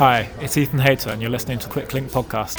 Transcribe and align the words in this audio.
Hi, 0.00 0.30
it's 0.40 0.56
Ethan 0.56 0.78
Hayter, 0.78 1.10
and 1.10 1.20
you're 1.20 1.30
listening 1.30 1.58
to 1.58 1.68
Quicklink 1.68 2.08
Podcast. 2.08 2.58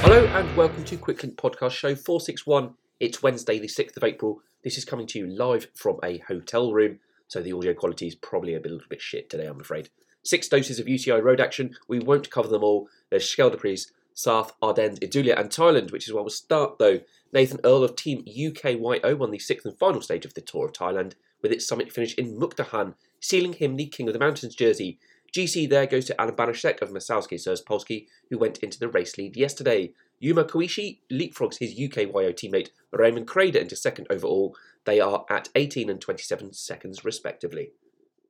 Hello 0.00 0.24
and 0.24 0.56
welcome 0.56 0.84
to 0.84 0.96
Quicklink 0.96 1.34
Podcast 1.34 1.72
Show 1.72 1.94
461. 1.94 2.76
It's 2.98 3.22
Wednesday, 3.22 3.58
the 3.58 3.68
6th 3.68 3.98
of 3.98 4.04
April. 4.04 4.40
This 4.64 4.78
is 4.78 4.86
coming 4.86 5.06
to 5.08 5.18
you 5.18 5.26
live 5.26 5.66
from 5.74 5.98
a 6.02 6.16
hotel 6.16 6.72
room, 6.72 7.00
so 7.26 7.42
the 7.42 7.52
audio 7.52 7.74
quality 7.74 8.06
is 8.06 8.14
probably 8.14 8.54
a 8.54 8.60
little 8.60 8.80
bit 8.88 9.02
shit 9.02 9.28
today, 9.28 9.44
I'm 9.44 9.60
afraid. 9.60 9.90
Six 10.22 10.48
doses 10.48 10.78
of 10.78 10.86
UCI 10.86 11.22
road 11.22 11.42
action. 11.42 11.76
We 11.88 11.98
won't 11.98 12.30
cover 12.30 12.48
them 12.48 12.64
all. 12.64 12.88
There's 13.10 13.30
Scheldeprijs, 13.30 13.88
Sarthe, 14.18 14.50
Ardennes, 14.60 14.98
Itzulia, 14.98 15.38
and 15.38 15.48
Thailand, 15.48 15.92
which 15.92 16.08
is 16.08 16.12
where 16.12 16.24
we'll 16.24 16.30
start 16.30 16.80
though. 16.80 16.98
Nathan 17.32 17.60
Earle 17.62 17.84
of 17.84 17.94
Team 17.94 18.24
UKYO 18.24 19.16
won 19.16 19.30
the 19.30 19.38
sixth 19.38 19.64
and 19.64 19.78
final 19.78 20.00
stage 20.00 20.24
of 20.24 20.34
the 20.34 20.40
Tour 20.40 20.66
of 20.66 20.72
Thailand, 20.72 21.12
with 21.40 21.52
its 21.52 21.68
summit 21.68 21.92
finish 21.92 22.16
in 22.16 22.36
Mukdahan, 22.36 22.94
sealing 23.20 23.52
him 23.52 23.76
the 23.76 23.86
King 23.86 24.08
of 24.08 24.14
the 24.14 24.18
Mountains 24.18 24.56
jersey. 24.56 24.98
GC 25.32 25.70
there 25.70 25.86
goes 25.86 26.04
to 26.06 26.20
Alan 26.20 26.34
Banaszek 26.34 26.82
of 26.82 26.90
Masalski 26.90 27.36
Polski, 27.64 28.08
who 28.28 28.38
went 28.38 28.58
into 28.58 28.80
the 28.80 28.88
race 28.88 29.16
lead 29.16 29.36
yesterday. 29.36 29.92
Yuma 30.18 30.42
Koishi 30.42 30.98
leapfrogs 31.12 31.58
his 31.58 31.78
UKYO 31.78 32.32
teammate 32.32 32.70
Raymond 32.90 33.28
Kreder 33.28 33.60
into 33.60 33.76
second 33.76 34.08
overall. 34.10 34.56
They 34.84 34.98
are 34.98 35.26
at 35.30 35.48
18 35.54 35.88
and 35.88 36.00
27 36.00 36.54
seconds 36.54 37.04
respectively. 37.04 37.70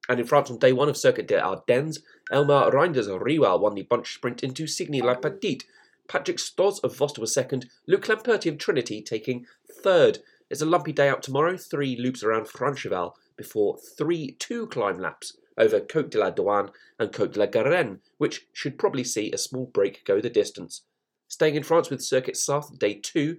And 0.09 0.19
in 0.19 0.27
France 0.27 0.51
on 0.51 0.59
day 0.59 0.73
one 0.73 0.89
of 0.89 0.97
Circuit 0.97 1.29
des 1.29 1.39
Ardennes, 1.39 1.99
Elmar 2.33 2.73
Reinders 2.73 3.09
Riwal 3.09 3.61
won 3.61 3.75
the 3.75 3.83
bunch 3.83 4.15
sprint 4.15 4.43
into 4.43 4.67
Signy 4.67 5.03
La 5.03 5.15
Petite, 5.15 5.65
Patrick 6.09 6.39
Stosz 6.39 6.83
of 6.83 6.97
Vostok 6.97 7.19
was 7.19 7.35
second, 7.35 7.69
Luke 7.87 8.07
Lamperti 8.07 8.51
of 8.51 8.57
Trinity 8.57 9.03
taking 9.03 9.47
third. 9.71 10.21
It's 10.49 10.63
a 10.63 10.67
lumpy 10.67 10.93
day 10.93 11.09
out 11.09 11.23
tomorrow, 11.23 11.59
three 11.59 11.97
loops 11.97 12.23
around 12.23 12.47
Francheval 12.47 13.13
before 13.37 13.79
three 13.79 14.33
two 14.39 14.67
climb 14.69 14.99
laps 14.99 15.37
over 15.59 15.81
Côte 15.81 16.11
de 16.11 16.19
la 16.19 16.31
Douane 16.31 16.71
and 16.99 17.13
Côte 17.13 17.33
de 17.33 17.41
la 17.41 17.47
Garenne, 17.47 17.99
which 18.17 18.47
should 18.55 18.79
probably 18.79 19.05
see 19.05 19.31
a 19.31 19.39
small 19.39 19.67
break 19.67 20.05
go 20.07 20.21
the 20.21 20.31
distance. 20.31 20.83
Staying 21.29 21.57
in 21.57 21.63
France 21.63 21.91
with 21.91 22.03
Circuit 22.03 22.37
Sarthe, 22.37 22.79
day 22.79 22.95
two, 22.95 23.37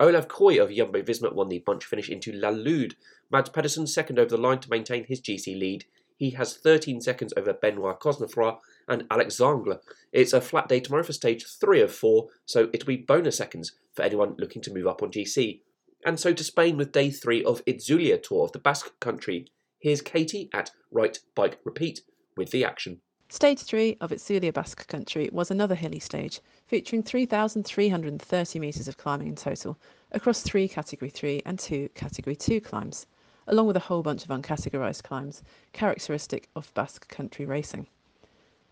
Olav 0.00 0.28
Kooij 0.28 0.62
of 0.62 0.70
Jumbo 0.70 1.02
Visma 1.02 1.32
won 1.32 1.48
the 1.48 1.58
bunch 1.58 1.84
finish 1.84 2.08
into 2.08 2.32
La 2.32 2.50
Lude. 2.50 2.94
Mads 3.30 3.50
Pedersen 3.50 3.86
second 3.86 4.18
over 4.18 4.30
the 4.30 4.36
line 4.36 4.60
to 4.60 4.70
maintain 4.70 5.04
his 5.04 5.20
GC 5.20 5.58
lead. 5.58 5.86
He 6.16 6.30
has 6.30 6.56
13 6.56 7.00
seconds 7.00 7.32
over 7.36 7.52
Benoit 7.52 8.00
Cosnefroy 8.00 8.58
and 8.88 9.04
Axel 9.10 9.30
Zingle. 9.30 9.80
It's 10.12 10.32
a 10.32 10.40
flat 10.40 10.68
day 10.68 10.80
tomorrow 10.80 11.04
for 11.04 11.12
stage 11.12 11.46
3 11.46 11.80
of 11.82 11.94
4, 11.94 12.28
so 12.44 12.68
it'll 12.72 12.86
be 12.86 12.96
bonus 12.96 13.36
seconds 13.36 13.72
for 13.92 14.02
anyone 14.02 14.34
looking 14.38 14.62
to 14.62 14.72
move 14.72 14.86
up 14.86 15.02
on 15.02 15.10
GC. 15.10 15.60
And 16.04 16.18
so 16.18 16.32
to 16.32 16.44
Spain 16.44 16.76
with 16.76 16.92
day 16.92 17.10
3 17.10 17.44
of 17.44 17.64
Itzulia 17.64 18.22
Tour 18.22 18.44
of 18.44 18.52
the 18.52 18.58
Basque 18.58 18.98
Country. 19.00 19.46
Here's 19.80 20.02
Katy 20.02 20.48
at 20.52 20.70
Right 20.90 21.18
Bike 21.34 21.58
Repeat 21.64 22.00
with 22.36 22.50
the 22.50 22.64
action. 22.64 23.00
Stage 23.30 23.60
3 23.60 23.98
of 24.00 24.10
Itzulia 24.10 24.54
Basque 24.54 24.88
Country 24.88 25.28
was 25.30 25.50
another 25.50 25.74
hilly 25.74 25.98
stage, 25.98 26.40
featuring 26.66 27.02
3,330 27.02 28.58
metres 28.58 28.88
of 28.88 28.96
climbing 28.96 29.28
in 29.28 29.36
total, 29.36 29.76
across 30.12 30.40
three 30.40 30.66
Category 30.66 31.10
3 31.10 31.42
and 31.44 31.58
two 31.58 31.90
Category 31.90 32.34
2 32.34 32.58
climbs, 32.62 33.06
along 33.46 33.66
with 33.66 33.76
a 33.76 33.80
whole 33.80 34.02
bunch 34.02 34.24
of 34.24 34.30
uncategorised 34.30 35.02
climbs, 35.02 35.42
characteristic 35.74 36.48
of 36.56 36.72
Basque 36.72 37.06
Country 37.08 37.44
racing. 37.44 37.86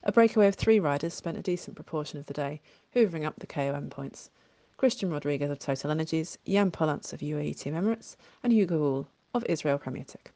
A 0.05 0.11
breakaway 0.11 0.49
of 0.49 0.55
three 0.55 0.81
riders 0.81 1.13
spent 1.13 1.37
a 1.37 1.43
decent 1.43 1.77
proportion 1.77 2.19
of 2.19 2.25
the 2.25 2.33
day 2.33 2.63
hoovering 2.95 3.27
up 3.27 3.39
the 3.39 3.47
KOM 3.47 3.91
points. 3.91 4.31
Christian 4.79 5.11
Rodriguez 5.11 5.51
of 5.51 5.59
Total 5.59 5.91
Energies, 5.91 6.39
Jan 6.49 6.71
Polanc 6.71 7.13
of 7.13 7.21
UAE 7.21 7.59
Team 7.59 7.75
Emirates, 7.75 8.17
and 8.43 8.55
Hugo 8.55 8.79
Houle 8.79 9.09
of 9.35 9.45
Israel 9.51 9.77
Premier 9.77 10.05
Tech. 10.05 10.33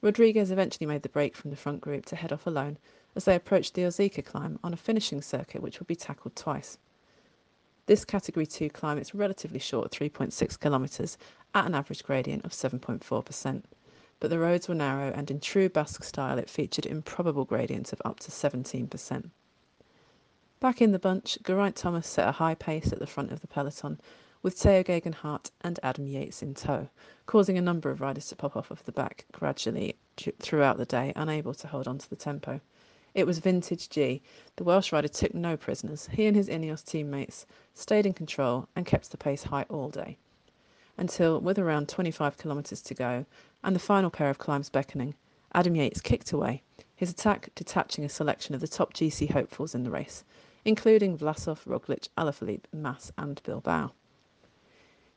Rodriguez 0.00 0.50
eventually 0.50 0.86
made 0.86 1.02
the 1.02 1.08
break 1.08 1.34
from 1.34 1.50
the 1.50 1.56
front 1.56 1.80
group 1.80 2.06
to 2.06 2.16
head 2.16 2.32
off 2.32 2.46
alone 2.46 2.78
as 3.16 3.24
they 3.24 3.34
approached 3.34 3.74
the 3.74 3.82
Ozeka 3.82 4.24
climb 4.24 4.58
on 4.62 4.72
a 4.72 4.76
finishing 4.76 5.20
circuit 5.20 5.60
which 5.60 5.80
would 5.80 5.88
be 5.88 5.96
tackled 5.96 6.36
twice. 6.36 6.78
This 7.86 8.04
Category 8.04 8.46
2 8.46 8.70
climb 8.70 8.98
is 8.98 9.14
relatively 9.14 9.58
short, 9.58 9.90
3.6 9.90 10.60
kilometres, 10.60 11.18
at 11.54 11.66
an 11.66 11.74
average 11.74 12.04
gradient 12.04 12.44
of 12.44 12.52
7.4% 12.52 13.62
but 14.20 14.30
the 14.30 14.38
roads 14.38 14.68
were 14.68 14.74
narrow 14.74 15.12
and 15.12 15.30
in 15.30 15.40
true 15.40 15.68
Basque 15.68 16.04
style 16.04 16.38
it 16.38 16.50
featured 16.50 16.86
improbable 16.86 17.44
gradients 17.44 17.92
of 17.92 18.02
up 18.04 18.20
to 18.20 18.30
17%. 18.30 19.30
Back 20.60 20.82
in 20.82 20.90
the 20.90 20.98
bunch, 20.98 21.38
Geraint 21.44 21.76
Thomas 21.76 22.06
set 22.06 22.28
a 22.28 22.32
high 22.32 22.56
pace 22.56 22.92
at 22.92 22.98
the 22.98 23.06
front 23.06 23.30
of 23.30 23.40
the 23.40 23.46
peloton, 23.46 24.00
with 24.42 24.58
Tao 24.58 24.82
Geoghegan 24.82 25.14
Hart 25.14 25.50
and 25.62 25.80
Adam 25.82 26.06
Yates 26.06 26.42
in 26.42 26.54
tow, 26.54 26.88
causing 27.26 27.58
a 27.58 27.62
number 27.62 27.90
of 27.90 28.00
riders 28.00 28.28
to 28.28 28.36
pop 28.36 28.56
off 28.56 28.70
of 28.70 28.84
the 28.84 28.92
back 28.92 29.26
gradually 29.32 29.96
throughout 30.38 30.76
the 30.76 30.86
day, 30.86 31.12
unable 31.16 31.54
to 31.54 31.66
hold 31.66 31.88
on 31.88 31.98
to 31.98 32.08
the 32.08 32.16
tempo. 32.16 32.60
It 33.14 33.26
was 33.26 33.40
vintage 33.40 33.88
G. 33.88 34.22
The 34.56 34.64
Welsh 34.64 34.92
rider 34.92 35.08
took 35.08 35.34
no 35.34 35.56
prisoners. 35.56 36.08
He 36.12 36.26
and 36.26 36.36
his 36.36 36.48
Ineos 36.48 36.84
teammates 36.84 37.46
stayed 37.74 38.06
in 38.06 38.12
control 38.12 38.68
and 38.76 38.86
kept 38.86 39.10
the 39.10 39.16
pace 39.16 39.42
high 39.42 39.66
all 39.68 39.88
day 39.88 40.18
until, 40.96 41.40
with 41.40 41.58
around 41.58 41.88
25 41.88 42.36
kilometres 42.36 42.82
to 42.82 42.94
go 42.94 43.24
and 43.62 43.74
the 43.74 43.80
final 43.80 44.10
pair 44.10 44.30
of 44.30 44.38
climbs 44.38 44.68
beckoning, 44.68 45.14
Adam 45.52 45.74
Yates 45.74 46.00
kicked 46.00 46.32
away, 46.32 46.62
his 46.94 47.10
attack 47.10 47.48
detaching 47.54 48.04
a 48.04 48.08
selection 48.08 48.54
of 48.54 48.60
the 48.60 48.68
top 48.68 48.92
GC 48.92 49.30
hopefuls 49.30 49.74
in 49.74 49.84
the 49.84 49.90
race, 49.90 50.24
including 50.64 51.16
Vlasov, 51.16 51.64
Roglic, 51.64 52.08
Alaphilippe, 52.18 52.66
Mas, 52.72 53.12
and 53.16 53.40
Bilbao. 53.44 53.92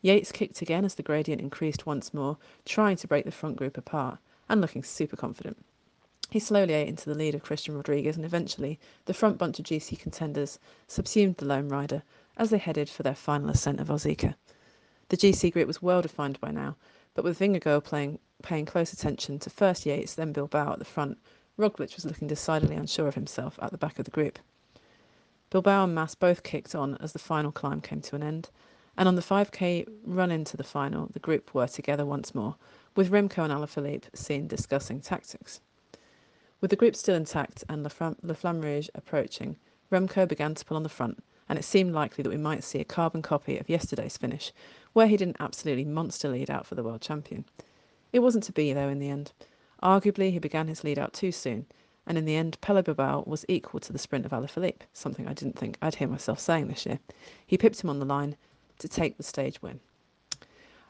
Yates 0.01 0.31
kicked 0.31 0.61
again 0.63 0.83
as 0.83 0.95
the 0.95 1.03
gradient 1.03 1.41
increased 1.41 1.85
once 1.85 2.13
more, 2.13 2.37
trying 2.65 2.97
to 2.97 3.07
break 3.07 3.23
the 3.23 3.31
front 3.31 3.55
group 3.55 3.77
apart 3.77 4.17
and 4.49 4.59
looking 4.59 4.83
super 4.83 5.15
confident. 5.15 5.63
He 6.31 6.39
slowly 6.39 6.73
ate 6.73 6.87
into 6.87 7.09
the 7.09 7.17
lead 7.17 7.35
of 7.35 7.43
Christian 7.43 7.75
Rodriguez, 7.75 8.15
and 8.15 8.25
eventually 8.25 8.79
the 9.05 9.13
front 9.13 9.37
bunch 9.37 9.59
of 9.59 9.65
GC 9.65 9.99
contenders 9.99 10.57
subsumed 10.87 11.35
the 11.35 11.45
lone 11.45 11.67
rider 11.67 12.03
as 12.37 12.49
they 12.49 12.57
headed 12.57 12.89
for 12.89 13.03
their 13.03 13.13
final 13.13 13.49
ascent 13.49 13.79
of 13.79 13.89
Ozeka. 13.89 14.33
The 15.09 15.17
GC 15.17 15.51
group 15.51 15.67
was 15.67 15.81
well 15.81 16.01
defined 16.01 16.39
by 16.39 16.51
now, 16.51 16.77
but 17.13 17.25
with 17.25 17.37
Vingegaard 17.37 17.83
playing, 17.83 18.17
paying 18.41 18.65
close 18.65 18.93
attention 18.93 19.39
to 19.39 19.49
first 19.49 19.85
Yates, 19.85 20.15
then 20.15 20.31
Bilbao 20.31 20.73
at 20.73 20.79
the 20.79 20.85
front, 20.85 21.19
Roglic 21.59 21.95
was 21.95 22.05
looking 22.05 22.27
decidedly 22.29 22.75
unsure 22.75 23.09
of 23.09 23.15
himself 23.15 23.59
at 23.61 23.71
the 23.71 23.77
back 23.77 23.99
of 23.99 24.05
the 24.05 24.11
group. 24.11 24.39
Bilbao 25.49 25.83
and 25.83 25.93
Mas 25.93 26.15
both 26.15 26.43
kicked 26.43 26.73
on 26.73 26.95
as 26.95 27.11
the 27.11 27.19
final 27.19 27.51
climb 27.51 27.81
came 27.81 28.01
to 28.01 28.15
an 28.15 28.23
end, 28.23 28.49
and 28.97 29.07
on 29.07 29.15
the 29.15 29.21
5k 29.21 29.87
run 30.03 30.31
into 30.31 30.57
the 30.57 30.63
final, 30.63 31.07
the 31.13 31.19
group 31.19 31.53
were 31.53 31.67
together 31.67 32.05
once 32.05 32.35
more, 32.35 32.55
with 32.95 33.11
Remco 33.11 33.43
and 33.43 33.53
Alaphilippe 33.53 34.09
seen 34.13 34.47
discussing 34.47 34.99
tactics. 34.99 35.61
With 36.59 36.69
the 36.69 36.75
group 36.75 36.95
still 36.95 37.15
intact 37.15 37.63
and 37.69 37.83
La 37.83 37.89
Flamme 37.89 38.61
Rouge 38.61 38.89
approaching, 38.93 39.55
Remco 39.91 40.27
began 40.27 40.53
to 40.55 40.65
pull 40.65 40.77
on 40.77 40.83
the 40.83 40.89
front, 40.89 41.23
and 41.49 41.57
it 41.57 41.63
seemed 41.63 41.93
likely 41.93 42.21
that 42.21 42.29
we 42.29 42.37
might 42.37 42.63
see 42.63 42.79
a 42.79 42.85
carbon 42.85 43.21
copy 43.21 43.57
of 43.57 43.69
yesterday's 43.69 44.17
finish, 44.17 44.53
where 44.93 45.07
he 45.07 45.17
did 45.17 45.29
an 45.29 45.35
absolutely 45.39 45.85
monster 45.85 46.29
lead 46.29 46.49
out 46.49 46.65
for 46.65 46.75
the 46.75 46.83
world 46.83 47.01
champion. 47.01 47.45
It 48.13 48.19
wasn't 48.19 48.43
to 48.45 48.51
be, 48.51 48.73
though, 48.73 48.89
in 48.89 48.99
the 48.99 49.09
end. 49.09 49.31
Arguably, 49.81 50.31
he 50.31 50.39
began 50.39 50.67
his 50.67 50.83
lead 50.83 50.99
out 50.99 51.13
too 51.13 51.31
soon, 51.31 51.65
and 52.05 52.17
in 52.17 52.25
the 52.25 52.35
end, 52.35 52.57
Bilbao 52.61 53.23
was 53.25 53.45
equal 53.47 53.79
to 53.79 53.91
the 53.91 53.99
sprint 53.99 54.25
of 54.25 54.31
Alaphilippe, 54.31 54.83
something 54.93 55.27
I 55.27 55.33
didn't 55.33 55.57
think 55.57 55.77
I'd 55.81 55.95
hear 55.95 56.07
myself 56.07 56.39
saying 56.39 56.67
this 56.67 56.85
year. 56.85 56.99
He 57.47 57.57
pipped 57.57 57.81
him 57.83 57.89
on 57.89 57.99
the 57.99 58.05
line 58.05 58.35
to 58.81 58.89
take 58.89 59.17
the 59.17 59.23
stage 59.23 59.61
win. 59.61 59.79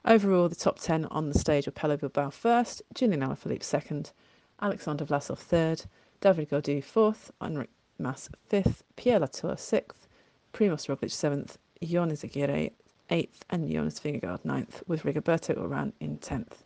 Overall, 0.03 0.49
the 0.49 0.55
top 0.55 0.79
10 0.79 1.05
on 1.05 1.29
the 1.29 1.37
stage 1.37 1.67
were 1.67 1.71
Pello 1.71 1.99
Bilbao 1.99 2.31
first, 2.31 2.81
Julian 2.95 3.21
Alaphilippe 3.21 3.63
second, 3.63 4.11
Alexander 4.59 5.05
Vlasov 5.05 5.37
third, 5.37 5.83
David 6.21 6.49
Gaudu 6.49 6.83
fourth, 6.83 7.31
Enric 7.39 7.69
Mas 7.99 8.29
fifth, 8.47 8.83
Pierre 8.95 9.19
Latour 9.19 9.57
sixth, 9.57 10.07
Primoz 10.53 10.87
Roglic 10.87 11.11
seventh, 11.11 11.57
Jonas 11.83 12.23
Aguirre 12.23 12.71
eighth, 13.09 13.45
and 13.49 13.69
Jonas 13.69 13.99
Vingegaard 13.99 14.43
ninth, 14.43 14.81
with 14.87 15.03
Rigoberto 15.03 15.55
Uran 15.55 15.93
in 15.99 16.17
tenth. 16.17 16.63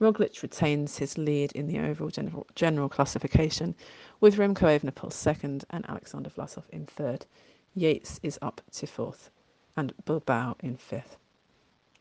Roglic 0.00 0.42
retains 0.42 0.98
his 0.98 1.16
lead 1.16 1.52
in 1.52 1.68
the 1.68 1.78
overall 1.78 2.10
general, 2.10 2.46
general 2.54 2.88
classification, 2.88 3.74
with 4.20 4.36
Remco 4.36 4.66
Evenepoel 4.76 5.12
second 5.12 5.64
and 5.70 5.88
Alexander 5.88 6.30
Vlasov 6.30 6.68
in 6.70 6.86
third. 6.86 7.26
Yates 7.74 8.18
is 8.22 8.38
up 8.42 8.60
to 8.72 8.86
fourth, 8.86 9.30
and 9.76 9.92
Bilbao 10.04 10.56
in 10.60 10.76
fifth. 10.76 11.16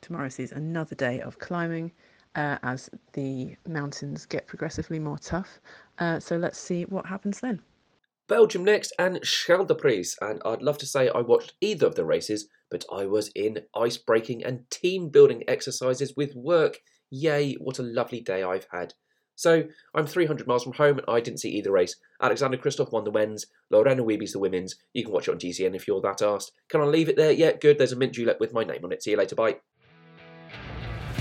Tomorrow 0.01 0.29
sees 0.29 0.51
another 0.51 0.95
day 0.95 1.21
of 1.21 1.39
climbing 1.39 1.91
uh, 2.35 2.57
as 2.63 2.89
the 3.13 3.55
mountains 3.67 4.25
get 4.25 4.47
progressively 4.47 4.99
more 4.99 5.17
tough. 5.17 5.59
Uh, 5.99 6.19
so 6.19 6.35
let's 6.37 6.57
see 6.57 6.83
what 6.83 7.05
happens 7.05 7.39
then. 7.39 7.61
Belgium 8.27 8.63
next 8.63 8.93
and 8.97 9.17
Scheldeprijs, 9.21 10.15
and 10.21 10.41
I'd 10.45 10.61
love 10.61 10.77
to 10.79 10.85
say 10.85 11.09
I 11.09 11.19
watched 11.19 11.53
either 11.61 11.85
of 11.85 11.95
the 11.95 12.05
races, 12.05 12.47
but 12.71 12.85
I 12.91 13.05
was 13.05 13.29
in 13.35 13.59
ice 13.75 13.97
breaking 13.97 14.43
and 14.43 14.69
team 14.69 15.09
building 15.09 15.43
exercises 15.47 16.15
with 16.15 16.33
work. 16.33 16.79
Yay, 17.09 17.53
what 17.55 17.79
a 17.79 17.83
lovely 17.83 18.21
day 18.21 18.41
I've 18.41 18.67
had. 18.71 18.93
So, 19.35 19.63
I'm 19.95 20.07
300 20.07 20.47
miles 20.47 20.63
from 20.63 20.73
home 20.73 20.99
and 20.99 21.07
I 21.07 21.19
didn't 21.19 21.39
see 21.39 21.49
either 21.49 21.71
race. 21.71 21.95
Alexander 22.21 22.57
Kristoff 22.57 22.91
won 22.91 23.03
the 23.03 23.11
men's, 23.11 23.47
Lorena 23.69 24.03
Wiebes 24.03 24.33
the 24.33 24.39
women's. 24.39 24.75
You 24.93 25.03
can 25.03 25.13
watch 25.13 25.27
it 25.27 25.31
on 25.31 25.39
GCN 25.39 25.75
if 25.75 25.87
you're 25.87 26.01
that 26.01 26.21
asked. 26.21 26.51
Can 26.69 26.81
I 26.81 26.85
leave 26.85 27.09
it 27.09 27.15
there? 27.15 27.31
Yeah, 27.31 27.53
good. 27.53 27.77
There's 27.77 27.91
a 27.91 27.97
mint 27.97 28.13
julep 28.13 28.39
with 28.39 28.53
my 28.53 28.63
name 28.63 28.83
on 28.83 28.91
it. 28.91 29.03
See 29.03 29.11
you 29.11 29.17
later. 29.17 29.35
Bye. 29.35 29.57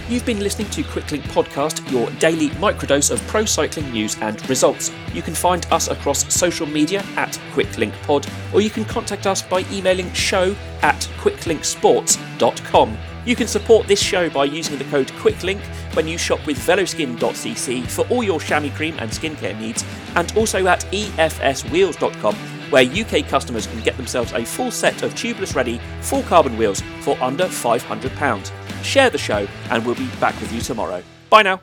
You've 0.08 0.26
been 0.26 0.40
listening 0.40 0.68
to 0.70 0.82
Quicklink 0.82 1.22
Podcast, 1.22 1.90
your 1.90 2.10
daily 2.18 2.48
microdose 2.50 3.10
of 3.10 3.20
pro 3.28 3.44
cycling 3.44 3.90
news 3.92 4.16
and 4.20 4.46
results. 4.48 4.90
You 5.14 5.22
can 5.22 5.34
find 5.34 5.64
us 5.70 5.88
across 5.88 6.30
social 6.34 6.66
media 6.66 7.04
at 7.16 7.40
QuicklinkPod, 7.52 8.52
or 8.52 8.60
you 8.60 8.68
can 8.68 8.84
contact 8.84 9.26
us 9.26 9.42
by 9.42 9.64
emailing 9.70 10.12
show 10.12 10.54
at 10.82 11.08
quicklinksports.com. 11.18 12.98
You 13.24 13.36
can 13.36 13.46
support 13.46 13.86
this 13.86 14.02
show 14.02 14.28
by 14.30 14.44
using 14.44 14.78
the 14.78 14.84
code 14.84 15.08
QUICKLINK 15.08 15.60
when 15.94 16.08
you 16.08 16.18
shop 16.18 16.44
with 16.46 16.58
veloskin.cc 16.58 17.86
for 17.86 18.06
all 18.08 18.22
your 18.22 18.40
chamois 18.40 18.74
cream 18.74 18.96
and 18.98 19.10
skincare 19.10 19.58
needs, 19.58 19.84
and 20.16 20.36
also 20.36 20.66
at 20.66 20.80
efswheels.com 20.92 22.34
where 22.70 22.84
UK 22.84 23.28
customers 23.28 23.66
can 23.66 23.80
get 23.80 23.96
themselves 23.98 24.32
a 24.32 24.44
full 24.44 24.70
set 24.70 25.02
of 25.02 25.14
tubeless 25.14 25.54
ready 25.54 25.78
full 26.00 26.22
carbon 26.22 26.56
wheels 26.56 26.80
for 27.00 27.20
under 27.22 27.44
£500. 27.44 28.82
Share 28.82 29.10
the 29.10 29.18
show, 29.18 29.46
and 29.70 29.84
we'll 29.84 29.94
be 29.94 30.08
back 30.18 30.38
with 30.40 30.52
you 30.52 30.60
tomorrow. 30.60 31.02
Bye 31.28 31.42
now. 31.42 31.60